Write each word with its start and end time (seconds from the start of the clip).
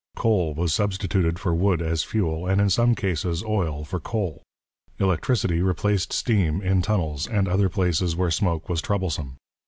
Coal 0.15 0.55
was 0.55 0.73
substituted 0.73 1.37
for 1.37 1.53
wood 1.53 1.79
as 1.79 2.01
fuel, 2.01 2.47
and 2.47 2.59
in 2.59 2.71
some 2.71 2.95
cases 2.95 3.43
oil 3.43 3.85
for 3.85 3.99
coal. 3.99 4.41
Electricity 4.97 5.61
replaced 5.61 6.11
steam 6.11 6.59
in 6.59 6.81
tunnels 6.81 7.27
and 7.27 7.47
other 7.47 7.69
places 7.69 8.15
where 8.15 8.31
smoke 8.31 8.67
was 8.67 8.81
troublesome. 8.81 9.37